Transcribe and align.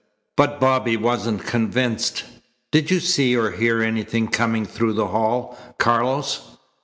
But 0.35 0.59
Bobby 0.59 0.97
wasn't 0.97 1.45
convinced. 1.45 2.23
"Did 2.71 2.89
you 2.89 2.99
see 2.99 3.37
or 3.37 3.51
hear 3.51 3.83
anything 3.83 4.29
coming 4.29 4.65
through 4.65 4.93
the 4.93 5.09
hall, 5.09 5.55
Carlos?" 5.77 6.57